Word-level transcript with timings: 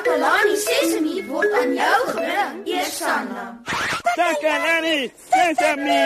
Takalani 0.00 0.56
Sesemi 0.56 1.28
word 1.28 1.52
aan 1.52 1.74
jou 1.76 2.00
gebring, 2.08 2.60
Eersanna. 2.64 3.42
Takalani 4.16 5.12
Sesemi. 5.28 6.04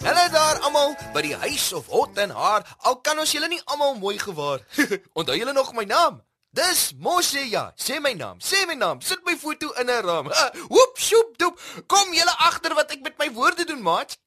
Hallo 0.00 0.24
daar 0.32 0.56
almal 0.64 0.96
by 1.12 1.20
die 1.20 1.36
huis 1.36 1.72
of 1.76 1.92
hot 1.92 2.16
en 2.16 2.32
haar. 2.32 2.64
Al 2.88 2.96
kan 3.04 3.20
ons 3.20 3.36
julle 3.36 3.52
nie 3.52 3.60
almal 3.68 4.00
mooi 4.00 4.16
gewaar. 4.16 4.64
Onthou 5.20 5.36
julle 5.36 5.52
nog 5.52 5.76
my 5.76 5.84
naam? 5.84 6.22
Dis 6.58 6.92
Moshe 6.98 7.44
ja. 7.46 7.72
Sê 7.78 8.00
my 8.02 8.14
naam. 8.18 8.38
Sê 8.42 8.64
my 8.66 8.74
naam. 8.74 9.00
Sit 9.00 9.20
my 9.26 9.36
foto 9.38 9.70
in 9.80 9.90
'n 9.90 10.02
raam. 10.02 10.26
Woep 10.74 10.94
sjoep 10.98 11.38
doep. 11.38 11.60
Kom 11.86 12.12
julle 12.12 12.34
agter 12.48 12.74
wat 12.74 12.90
ek 12.90 13.02
met 13.02 13.18
my 13.18 13.28
woorde 13.32 13.64
doen, 13.64 13.82
maat. 13.82 14.18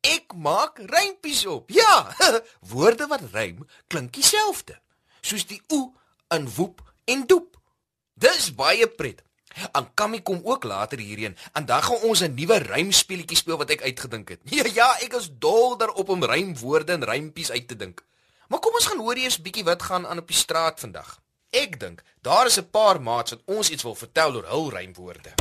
Ek 0.00 0.34
maak 0.34 0.78
rympies 0.78 1.46
op. 1.46 1.70
Ja. 1.70 2.14
woorde 2.72 3.06
wat 3.06 3.26
rym 3.32 3.66
klink 3.88 4.12
dieselfde. 4.12 4.78
Soos 5.20 5.46
die 5.46 5.62
oe 5.72 5.90
in 6.36 6.46
woep 6.56 6.78
en 7.04 7.26
doep. 7.26 7.58
Dis 8.14 8.54
baie 8.54 8.86
pret. 8.86 9.24
Ankami 9.72 10.22
kom 10.22 10.40
ook 10.44 10.64
later 10.64 10.98
hierheen 10.98 11.36
en 11.52 11.66
dan 11.66 11.82
gaan 11.82 12.06
ons 12.06 12.22
'n 12.22 12.34
nuwe 12.34 12.58
rymspeletjie 12.70 13.36
speel 13.36 13.58
wat 13.58 13.70
ek 13.70 13.82
uitgedink 13.82 14.28
het. 14.28 14.40
Ja 14.54 14.64
ja, 14.74 14.88
ek 15.02 15.18
is 15.18 15.28
dol 15.32 15.76
daarop 15.76 16.08
om 16.08 16.24
rymwoorde 16.24 16.92
en 16.92 17.04
rympies 17.04 17.50
uit 17.50 17.68
te 17.68 17.76
dink. 17.76 18.04
Maar 18.48 18.58
kom 18.58 18.74
ons 18.74 18.86
gaan 18.86 19.02
hoor 19.02 19.18
eers 19.18 19.42
bietjie 19.42 19.64
wat 19.64 19.82
gaan 19.82 20.06
aan 20.06 20.18
op 20.22 20.28
die 20.28 20.36
straat 20.36 20.80
vandag. 20.80 21.18
Ek 21.50 21.80
dink 21.80 22.02
daar 22.22 22.46
is 22.46 22.58
'n 22.58 22.70
paar 22.70 23.00
maats 23.02 23.30
wat 23.30 23.40
ons 23.44 23.70
iets 23.70 23.82
wil 23.82 23.94
vertel 23.94 24.34
oor 24.34 24.46
hul 24.46 24.70
rymwoorde. 24.70 25.32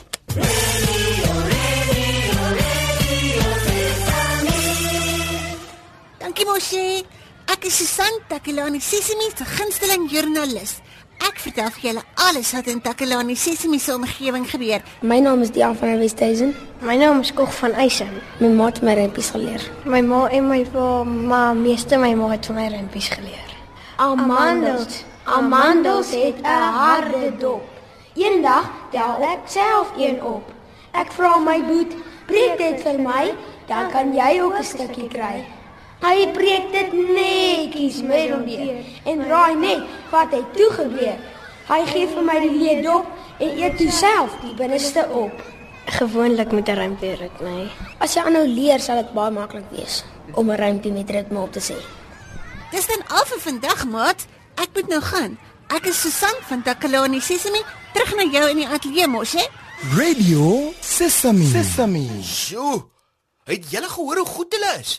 Dankie 6.17 6.45
Moshe. 6.45 7.03
Ek 7.45 7.65
is 7.65 7.77
Susan 7.77 8.19
Takelani 8.27 8.79
Sesimi 8.79 9.29
se 9.37 9.45
gunsteling 9.45 10.09
joernalis. 10.11 10.79
Ek 11.17 11.39
vertel 11.39 11.69
vir 11.69 11.81
julle 11.81 12.03
alles 12.13 12.51
wat 12.51 12.67
in 12.67 12.81
Takelani 12.81 13.35
Sesimi 13.35 13.79
se 13.79 13.93
omgewing 13.93 14.49
gebeur. 14.49 14.81
My 15.01 15.19
naam 15.19 15.41
is 15.41 15.51
Dian 15.51 15.75
van 15.75 15.89
der 15.89 15.99
Westhuizen. 15.99 16.55
My 16.79 16.95
naam 16.95 17.19
is 17.19 17.33
Kog 17.33 17.53
van 17.53 17.71
Eisen. 17.71 18.21
My 18.39 18.47
ma 18.47 18.65
het 18.65 18.81
my 18.81 18.93
rempies 18.93 19.29
geleer. 19.29 19.61
My 19.85 20.01
ma 20.01 20.27
en 20.27 20.47
my 20.47 20.65
pa, 20.65 21.03
maar 21.03 21.55
meeste 21.55 21.97
my 21.97 22.13
ma 22.13 22.29
het 22.29 22.45
vir 22.45 22.55
my 22.55 22.67
rempies 22.67 23.07
geleer. 23.07 23.49
Amandels. 23.97 24.29
Amandels 24.29 25.08
het 25.29 26.41
'n 26.41 26.73
harde 26.73 27.37
dop. 27.37 27.63
Eendag 28.15 28.69
tel 28.91 29.21
ek 29.21 29.39
self 29.45 29.91
een 29.97 30.23
op. 30.23 30.43
Ek 30.91 31.11
vra 31.11 31.37
my 31.37 31.63
boet, 31.63 31.93
"Breek 32.25 32.57
dit 32.57 32.81
vir 32.81 32.99
my, 32.99 33.33
dan 33.67 33.89
kan 33.91 34.13
jy 34.13 34.41
ook 34.41 34.57
'n 34.57 34.63
stukkie 34.63 35.07
kry." 35.07 35.45
Hy 35.99 36.27
breek 36.31 36.71
dit 36.71 36.93
netjies 36.93 38.01
middeldeer 38.01 38.83
en 39.03 39.27
raai 39.27 39.55
net 39.55 39.81
wat 40.09 40.31
hy 40.31 40.43
toe 40.55 40.71
gebeur. 40.71 41.17
Hy 41.67 41.85
gee 41.85 42.07
vir 42.07 42.23
my 42.23 42.39
die 42.39 42.55
leë 42.55 42.83
dop 42.83 43.05
en 43.39 43.57
eet 43.59 43.77
toe 43.77 43.91
self 43.91 44.31
die 44.41 44.53
binneste 44.53 45.03
op. 45.11 45.41
Gewoonlik 45.85 46.51
met 46.51 46.69
'n 46.69 46.75
rympie 46.75 47.15
ritme. 47.15 47.69
As 47.99 48.13
jy 48.13 48.21
aanhou 48.21 48.47
leer, 48.47 48.79
sal 48.79 48.95
dit 48.95 49.13
baie 49.13 49.31
maklik 49.31 49.69
wees 49.71 50.03
om 50.33 50.49
'n 50.49 50.55
rympie 50.55 50.91
met 50.91 51.09
ritme 51.09 51.39
op 51.39 51.51
te 51.51 51.59
sê. 51.59 51.77
Dis 52.71 52.87
dan 52.87 53.03
al 53.07 53.25
vir 53.25 53.39
vandag, 53.39 53.85
maat. 53.85 54.27
Ek 54.59 54.73
moet 54.75 54.89
nou 54.91 54.99
gaan. 54.99 55.37
Ek 55.71 55.85
is 55.87 55.99
Susan 56.03 56.35
van 56.49 56.63
Takelani 56.65 57.21
Sesimi. 57.23 57.61
Terug 57.95 58.09
na 58.17 58.25
jou 58.27 58.47
in 58.51 58.57
die 58.59 58.67
ateljee 58.67 59.07
mos, 59.07 59.31
hè? 59.39 59.45
Radio 59.95 60.73
Sesame. 60.83 61.45
Sesame. 61.47 62.01
Sjoe. 62.27 62.81
Het 63.47 63.69
julle 63.71 63.87
gehoor 63.87 64.19
hoe 64.19 64.27
goed 64.27 64.57
hulle 64.57 64.73
is? 64.81 64.97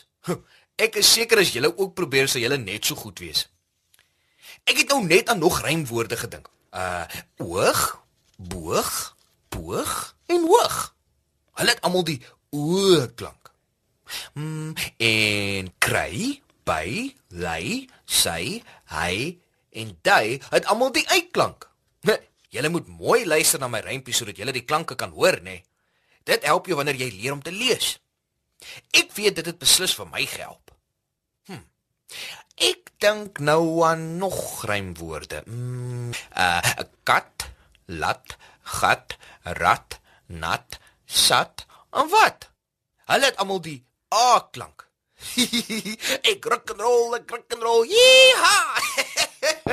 Ek 0.81 0.97
is 0.97 1.11
seker 1.13 1.43
as 1.43 1.51
julle 1.53 1.69
ook 1.69 1.93
probeer 1.93 2.31
sal 2.31 2.41
julle 2.41 2.57
net 2.57 2.89
so 2.89 2.97
goed 2.97 3.21
wees. 3.21 3.43
Ek 4.65 4.81
het 4.81 4.89
nou 4.89 5.03
net 5.05 5.29
aan 5.29 5.43
nog 5.43 5.59
rymwoorde 5.61 6.17
gedink. 6.17 6.49
Uh 6.73 7.05
oog, 7.37 7.83
boog, 8.41 8.89
boog 9.53 9.93
en 10.25 10.47
hoog. 10.49 10.79
Hulle 11.61 11.75
het 11.75 11.85
almal 11.85 12.07
die 12.07 12.17
o 12.49 12.97
klank. 13.13 13.53
Mm, 14.33 14.73
en 14.97 15.69
kry, 15.77 16.41
by, 16.65 17.13
lei, 17.29 17.85
sy, 18.09 18.63
hy 18.97 19.37
en 19.71 19.97
jy 20.03 20.39
het 20.51 20.65
almal 20.65 20.91
die 20.95 21.07
uitklank. 21.09 21.71
Julle 22.51 22.69
moet 22.69 22.87
mooi 22.87 23.23
luister 23.25 23.61
na 23.61 23.69
my 23.71 23.79
rympie 23.79 24.13
sodat 24.15 24.39
julle 24.39 24.51
die 24.51 24.67
klanke 24.67 24.97
kan 24.99 25.13
hoor, 25.15 25.37
nê. 25.39 25.61
Nee. 25.61 25.63
Dit 26.27 26.43
help 26.45 26.67
jou 26.67 26.75
wanneer 26.77 26.99
jy 26.99 27.07
leer 27.15 27.35
om 27.37 27.43
te 27.43 27.53
lees. 27.55 27.95
Ek 28.91 29.15
weet 29.15 29.39
dit 29.39 29.47
het 29.47 29.59
beslis 29.61 29.95
vir 29.97 30.09
my 30.11 30.25
gehelp. 30.27 30.73
Hm. 31.47 31.63
Ek 32.67 32.91
dink 33.01 33.39
nou 33.39 33.63
aan 33.87 34.19
nog 34.19 34.37
rymwoorde. 34.67 35.41
Mm, 35.47 36.11
uh 36.35 36.85
kat, 37.07 37.47
lat, 37.87 38.37
gat, 38.75 39.17
rat, 39.63 40.01
nat, 40.27 40.79
sat. 41.07 41.65
En 41.95 42.11
wat? 42.11 42.51
Hulle 43.07 43.31
het 43.31 43.39
almal 43.39 43.63
die 43.63 43.79
a 44.13 44.43
klank. 44.51 44.89
ek 46.31 46.45
rock 46.51 46.75
and 46.75 46.83
roll, 46.83 47.15
ek 47.15 47.31
rock 47.31 47.55
and 47.55 47.63
roll. 47.63 47.87
Yeeha! 47.87 49.27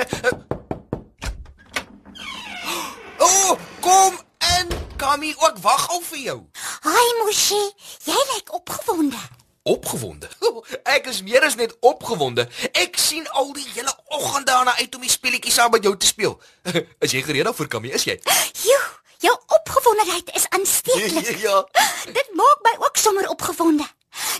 oh, 3.18 3.58
kom 3.80 4.18
in, 4.58 4.68
Kami, 4.96 5.34
ook 5.38 5.58
wag 5.62 5.88
al 5.88 6.00
vir 6.00 6.18
jou. 6.18 6.38
Hi 6.84 7.06
Moshe, 7.22 7.72
jy 8.04 8.18
lyk 8.34 8.52
opgewonde. 8.52 9.20
Opgewonde. 9.68 10.28
Ek 10.96 11.06
is 11.12 11.22
meer 11.24 11.44
as 11.44 11.56
net 11.60 11.76
opgewonde. 11.80 12.48
Ek 12.72 12.96
sien 13.00 13.28
al 13.36 13.52
die 13.56 13.66
hele 13.74 13.92
oggend 14.16 14.46
daarna 14.48 14.76
uit 14.78 14.94
om 14.94 15.04
die 15.04 15.12
speletjie 15.12 15.52
saam 15.52 15.70
met 15.72 15.84
jou 15.84 15.96
te 15.96 16.06
speel. 16.08 16.40
Is 17.04 17.12
jy 17.16 17.22
gereed 17.24 17.44
daarvoor, 17.48 17.68
Kami? 17.72 17.88
Is 17.96 18.04
jy? 18.08 18.16
Joe, 18.68 18.86
jou 19.24 19.34
opgewondenheid 19.60 20.28
is 20.36 20.48
aansteeklik. 20.56 21.38
ja. 21.44 21.56
Dit 22.18 22.28
maak 22.36 22.58
my 22.68 22.74
ook 22.84 22.96
sommer 23.00 23.28
opgewonde. 23.32 23.86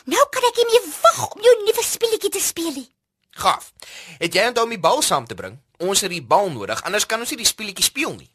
Nou 0.08 0.24
kan 0.32 0.44
ek 0.48 0.56
nie 0.62 0.68
meer 0.72 0.84
wag 1.02 1.20
om 1.30 1.40
jou 1.44 1.54
nuwe 1.64 1.84
speletjie 1.84 2.32
te 2.34 2.40
speel 2.42 2.72
nie. 2.74 2.88
Gaaf. 3.38 3.72
Het 4.18 4.34
jy 4.34 4.46
onthou 4.50 4.64
om 4.66 4.74
die 4.74 4.82
bal 4.82 5.02
saam 5.02 5.26
te 5.26 5.36
bring? 5.38 5.58
Ons 5.78 6.02
het 6.02 6.10
die 6.10 6.24
bal 6.24 6.50
nodig, 6.50 6.82
anders 6.82 7.06
kan 7.06 7.22
ons 7.22 7.30
nie 7.30 7.38
die 7.38 7.46
speletjie 7.46 7.86
speel 7.86 8.16
nie. 8.16 8.30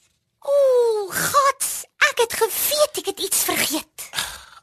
Ooh, 0.47 1.12
gats, 1.12 1.84
ek 2.09 2.24
het 2.24 2.34
geweet 2.40 3.02
ek 3.02 3.09
het 3.12 3.19
iets 3.28 3.44
vergeet. 3.50 4.08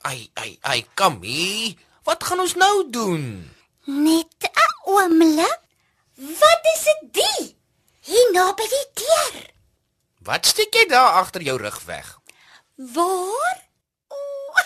Ai, 0.09 0.31
ai, 0.41 0.57
ai, 0.65 0.81
Kami. 0.97 1.77
Wat 2.09 2.25
gaan 2.25 2.41
ons 2.41 2.57
nou 2.57 2.89
doen? 2.91 3.25
Net 3.85 4.49
'n 4.49 4.73
oomblik. 4.89 5.61
Wat 6.17 6.63
is 6.75 6.83
dit 6.89 7.03
die? 7.21 7.57
Hier 8.01 8.33
naby 8.33 8.65
die 8.69 8.89
deur. 9.05 9.37
Wat 10.25 10.47
steek 10.47 10.75
jy 10.75 10.87
daar 10.89 11.21
agter 11.21 11.43
jou 11.43 11.59
rug 11.59 11.81
weg? 11.85 12.19
Waar? 12.75 13.57
Ooh. 14.09 14.57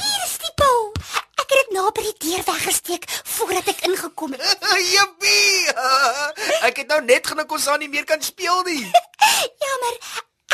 Hier 0.00 0.22
is 0.24 0.36
die 0.38 0.52
bal. 0.56 0.92
Ek 1.40 1.48
het 1.48 1.58
dit 1.64 1.65
naby 1.76 2.04
die 2.06 2.16
deur 2.24 2.44
weggesteek 2.46 3.04
voordat 3.36 3.68
ek 3.72 3.84
ingekom 3.88 4.34
het. 4.36 4.68
Jippie! 4.92 5.74
Ek 6.68 6.80
het 6.82 6.88
nou 6.92 7.00
net 7.04 7.26
gedink 7.28 7.52
ons 7.52 7.66
sal 7.68 7.78
nie 7.82 7.90
meer 7.92 8.06
kan 8.08 8.22
speel 8.24 8.62
nie. 8.68 8.84
Jammer. 9.64 9.98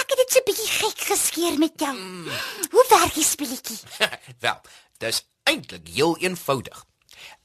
Ek 0.00 0.08
het 0.08 0.22
dit 0.22 0.34
so 0.34 0.44
bietjie 0.46 0.70
gek 0.72 1.02
geskeer 1.12 1.58
met 1.60 1.74
jou. 1.78 1.92
Hoe 2.72 2.84
werk 2.90 3.12
die 3.14 3.26
speletjie? 3.26 3.76
Wel, 4.42 4.58
dis 5.04 5.20
eintlik 5.48 5.90
heel 5.92 6.16
eenvoudig. 6.24 6.80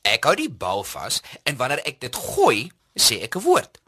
Ek 0.08 0.26
hou 0.30 0.34
die 0.40 0.50
bal 0.50 0.86
vas 0.88 1.20
en 1.44 1.60
wanneer 1.60 1.84
ek 1.90 2.00
dit 2.06 2.16
gooi, 2.16 2.70
sê 2.96 3.20
ek 3.28 3.36
'n 3.38 3.44
woord. 3.46 3.82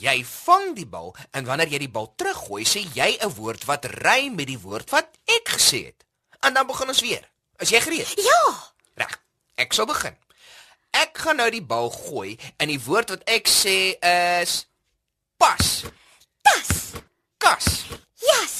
Jy 0.00 0.24
vang 0.26 0.74
die 0.76 0.86
bal 0.86 1.14
en 1.32 1.46
wanneer 1.46 1.70
jy 1.70 1.78
die 1.86 1.94
bal 1.96 2.10
teruggooi, 2.18 2.64
sê 2.66 2.82
jy 2.94 3.16
'n 3.22 3.34
woord 3.38 3.64
wat 3.70 3.86
rym 4.02 4.34
met 4.34 4.50
die 4.50 4.58
woord 4.58 4.90
wat 4.90 5.08
ek 5.24 5.54
gesê 5.56 5.86
het. 5.94 6.04
En 6.42 6.54
dan 6.54 6.66
begin 6.66 6.88
ons 6.88 7.00
weer. 7.00 7.24
Is 7.58 7.70
jy 7.70 7.80
gereed? 7.80 8.10
Ja. 8.16 8.42
Reg. 8.96 9.18
Ek 9.60 9.74
sal 9.76 9.86
begin. 9.90 10.14
Ek 10.96 11.18
gaan 11.22 11.36
nou 11.38 11.48
die 11.52 11.62
bal 11.62 11.90
gooi 11.92 12.32
en 12.58 12.70
die 12.72 12.80
woord 12.80 13.12
wat 13.12 13.26
ek 13.28 13.48
sê 13.50 13.76
is 14.00 14.54
pas. 15.40 15.68
Tas. 16.46 16.70
Kas. 17.40 17.68
Jas. 18.24 18.56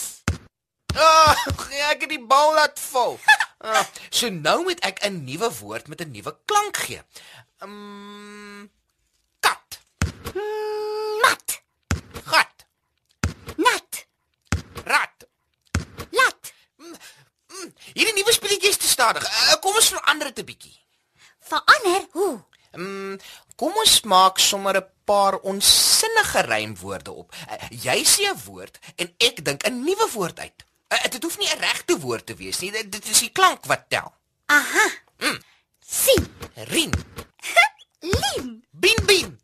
Ah, 0.94 1.34
ek 1.90 2.04
het 2.04 2.10
die 2.12 2.20
bal 2.32 2.54
laat 2.58 2.78
val. 2.90 3.16
Ah, 3.60 3.84
so 4.08 4.30
nou 4.32 4.62
moet 4.64 4.78
ek 4.88 5.02
'n 5.04 5.18
nuwe 5.28 5.50
woord 5.60 5.88
met 5.92 6.00
'n 6.00 6.08
nuwe 6.16 6.32
klank 6.48 6.78
gee. 6.80 7.02
Um 7.60 8.70
kat, 9.44 9.80
Mat. 11.20 11.60
gat, 12.24 12.64
Nat. 13.60 14.06
rat. 14.88 15.28
Lat. 16.16 16.52
Hierdie 17.92 18.16
nuwe 18.16 18.32
speletjie 18.32 18.72
is 18.72 18.80
te 18.80 18.88
stadig. 18.88 19.28
Uh, 19.28 19.60
kom 19.60 19.76
ons 19.76 19.92
verander 19.92 20.32
dit 20.32 20.40
'n 20.40 20.48
bietjie. 20.48 20.76
Verander 21.50 22.06
hoe? 22.12 22.34
Um 22.78 23.18
kom 23.60 23.76
ons 23.76 24.00
maak 24.08 24.38
sommer 24.38 24.76
'n 24.76 24.86
paar 25.04 25.36
onsinnige 25.50 26.40
rymwoorde 26.40 27.12
op. 27.12 27.34
Uh, 27.50 27.68
jy 27.86 27.98
sê 28.04 28.30
'n 28.30 28.40
woord 28.46 28.78
en 28.96 29.14
ek 29.18 29.44
dink 29.44 29.66
'n 29.66 29.82
nuwe 29.84 30.08
woord 30.12 30.38
uit. 30.38 30.64
Uh, 30.88 31.04
dit 31.10 31.22
hoef 31.22 31.38
nie 31.38 31.50
'n 31.50 31.58
regte 31.58 31.98
woord 31.98 32.26
te 32.26 32.34
wees 32.34 32.58
nie. 32.60 32.70
Dit, 32.70 32.92
dit 32.92 33.08
is 33.08 33.20
die 33.20 33.32
klank 33.32 33.66
wat 33.66 33.84
tel. 33.88 34.12
Aha. 34.46 34.86
Sien. 35.80 36.26
Rien, 36.54 36.92
Lien. 38.00 38.64
bin 38.70 38.96
bin, 39.06 39.39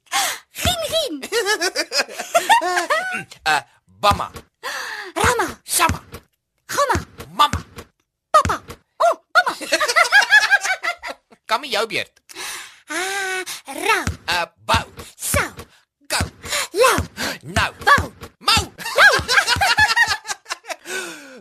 Nou, 17.47 17.75
Bou. 17.85 18.13
Mau. 18.39 18.63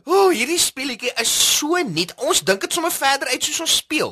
O, 0.05 0.13
oh, 0.13 0.29
hierdie 0.29 0.59
speletjie 0.61 1.09
is 1.17 1.31
so 1.57 1.79
nuut. 1.81 2.11
Ons 2.21 2.43
dink 2.45 2.61
dit 2.61 2.73
sommer 2.73 2.93
verder 2.93 3.31
uit 3.31 3.41
soos 3.41 3.63
ons 3.65 3.77
speel. 3.81 4.11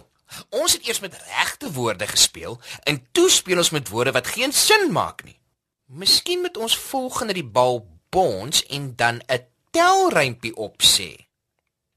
Ons 0.50 0.74
het 0.74 0.88
eers 0.88 1.01
met 1.04 1.13
regte 1.28 1.69
woorde 1.75 2.07
gespeel 2.10 2.57
en 2.90 2.98
toe 3.13 3.28
speel 3.30 3.62
ons 3.62 3.69
met 3.75 3.92
woorde 3.94 4.13
wat 4.16 4.31
geen 4.34 4.54
sin 4.57 4.90
maak 4.95 5.22
nie. 5.28 5.38
Miskien 5.86 6.42
moet 6.42 6.57
ons 6.57 6.78
volgende 6.88 7.36
die 7.38 7.45
bal 7.45 7.84
bons 8.10 8.63
en 8.74 8.95
dan 8.98 9.22
'n 9.30 9.45
telrympie 9.69 10.56
opsê. 10.57 11.30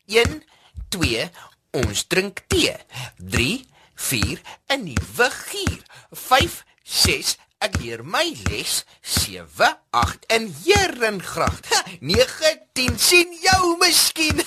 1 0.04 0.44
2 0.93 1.31
Ons 1.76 2.06
drink 2.08 2.44
tee. 2.48 2.76
3 3.16 3.64
4 3.94 4.40
'n 4.66 4.84
nuwe 4.84 5.31
gier. 5.31 5.82
5 6.10 6.64
6 6.82 7.37
Ek 7.66 7.80
leer 7.82 8.04
my 8.06 8.28
les 8.46 8.72
7 9.02 9.66
8 9.90 10.26
in 10.36 10.44
Herengracht. 10.62 11.66
9 11.98 12.50
10 12.78 12.98
sien 13.02 13.32
jou 13.42 13.72
miskien. 13.80 14.38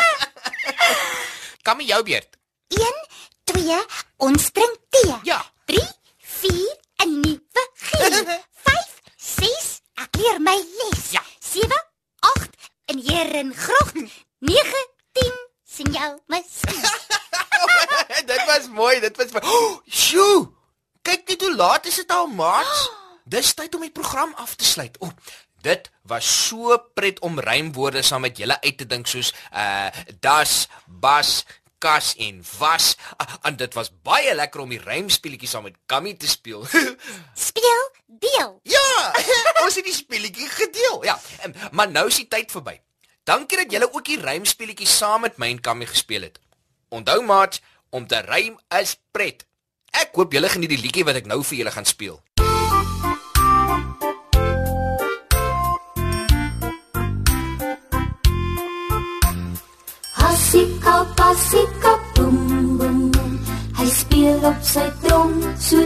Kom 1.66 1.80
jou 1.80 2.00
beurt. 2.04 2.36
1 2.76 2.98
2 3.52 3.78
Ons 4.28 4.50
drink 4.52 4.76
tee. 4.92 5.14
Ja. 5.30 5.38
3 5.72 5.80
4 6.42 6.76
'n 7.06 7.16
nuwe 7.22 7.64
gier. 7.86 8.20
5 8.68 8.92
6 9.16 9.72
Ek 10.04 10.20
leer 10.20 10.44
my 10.44 10.58
les. 10.82 11.08
Ja. 11.16 11.24
7 11.40 11.80
8 12.34 12.68
in 12.92 13.02
Herengracht. 13.08 14.04
9 14.44 14.84
10 15.16 15.32
sien 15.64 15.96
jou 15.96 16.12
miskien. 16.28 16.84
dit 18.34 18.46
was 18.52 18.68
mooi, 18.68 19.00
dit 19.00 19.16
was 19.16 19.32
mooi. 19.32 19.44
Oh, 19.48 19.80
sjoe. 19.88 20.57
Kyk 21.08 21.24
net 21.24 21.40
hoe 21.40 21.54
laat 21.56 21.86
is 21.88 22.02
dit 22.02 22.10
al, 22.12 22.26
maat. 22.28 22.72
Dis 23.32 23.54
tyd 23.56 23.72
om 23.76 23.84
die 23.84 23.92
program 23.92 24.34
af 24.36 24.54
te 24.60 24.64
sluit. 24.64 24.96
O, 25.00 25.08
oh, 25.08 25.36
dit 25.64 25.88
was 26.08 26.28
so 26.48 26.76
pret 26.96 27.18
om 27.24 27.40
rymwoorde 27.40 28.02
saam 28.04 28.26
met 28.26 28.36
julle 28.40 28.58
uit 28.60 28.76
te 28.78 28.86
dink 28.88 29.08
soos 29.08 29.32
uh 29.48 29.88
das, 30.24 30.66
bas, 30.86 31.42
kas 31.80 32.12
en 32.20 32.42
was. 32.58 32.90
Uh, 33.16 33.26
en 33.48 33.56
dit 33.56 33.78
was 33.78 33.90
baie 34.04 34.34
lekker 34.36 34.62
om 34.64 34.72
die 34.72 34.82
rymspeletjie 34.82 35.48
saam 35.48 35.64
met 35.68 35.80
Kammy 35.88 36.12
te 36.14 36.28
speel. 36.28 36.66
Speel 37.48 37.84
deel. 38.20 38.60
ja, 38.68 38.92
ons 39.64 39.80
het 39.80 39.88
die 39.88 39.96
speletjie 39.96 40.48
gedeel. 40.48 41.02
Ja, 41.08 41.18
maar 41.72 41.88
nou 41.90 42.06
is 42.12 42.20
die 42.20 42.28
tyd 42.28 42.52
verby. 42.52 42.78
Dankie 43.28 43.64
dat 43.64 43.72
julle 43.72 43.88
ook 43.92 44.04
die 44.04 44.20
rymspeletjie 44.20 44.88
saam 44.88 45.24
met 45.24 45.40
my 45.40 45.52
en 45.56 45.60
Kammy 45.60 45.88
gespeel 45.88 46.28
het. 46.28 46.40
Onthou 46.88 47.22
maat, 47.24 47.60
om 47.90 48.06
te 48.06 48.20
rym 48.28 48.56
is 48.76 48.96
pret. 49.12 49.47
Ek 49.98 50.14
hoop 50.14 50.30
julle 50.30 50.46
geniet 50.46 50.70
die 50.70 50.78
liedjie 50.78 51.02
wat 51.06 51.16
ek 51.18 51.26
nou 51.26 51.40
vir 51.42 51.56
julle 51.58 51.70
gaan 51.74 51.86
speel. 51.88 52.20
Hasika 60.20 60.94
pasika 61.18 61.96
boem 62.14 62.38
boem 62.78 63.00
boem. 63.16 63.34
Hy 63.80 63.88
speel 63.96 64.46
op 64.52 64.62
sy 64.62 64.86
trom 65.02 65.34
so 65.58 65.82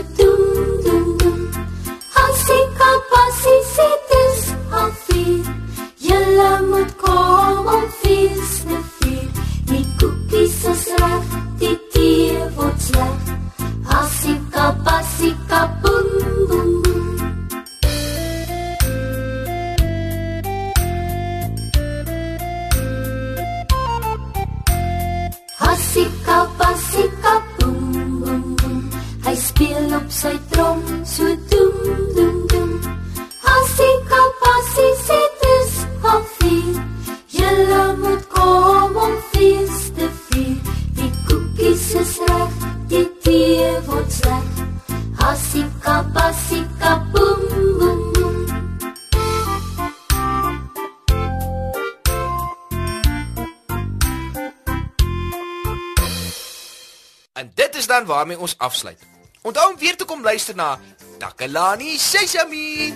En 57.43 57.51
dit 57.53 57.75
is 57.75 57.87
dan 57.87 58.05
waarmee 58.05 58.39
ons 58.39 58.57
afsluit. 58.57 58.99
Onthou 59.41 59.73
om 59.73 59.79
weer 59.79 59.97
te 59.97 60.05
kom 60.05 60.21
luister 60.23 60.55
na 60.55 60.79
Takalani 61.17 61.97
Sesame. 61.97 62.93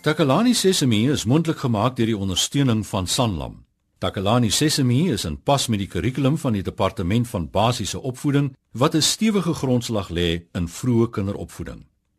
Takalani 0.00 0.54
Sesame 0.54 1.10
is 1.10 1.24
mondelik 1.24 1.58
gemaak 1.58 1.96
deur 1.96 2.06
die 2.06 2.16
ondersteuning 2.16 2.86
van 2.86 3.06
Sanlam. 3.06 3.64
Takalani 3.98 4.50
Sesame 4.50 5.10
is 5.10 5.24
in 5.24 5.42
pas 5.42 5.66
met 5.66 5.82
die 5.82 5.90
kurrikulum 5.90 6.38
van 6.38 6.54
die 6.54 6.62
Departement 6.62 7.28
van 7.28 7.50
Basiese 7.50 7.98
Opvoeding 8.00 8.54
wat 8.72 8.94
'n 8.94 9.02
stewige 9.02 9.54
grondslag 9.54 10.08
lê 10.08 10.46
in 10.52 10.68
vroeë 10.68 11.10
kinderopvoeding. 11.10 11.86